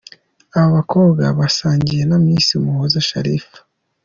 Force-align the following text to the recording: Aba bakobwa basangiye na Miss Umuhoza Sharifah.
Aba 0.57 0.69
bakobwa 0.77 1.23
basangiye 1.39 2.03
na 2.09 2.17
Miss 2.25 2.47
Umuhoza 2.59 3.05
Sharifah. 3.07 3.61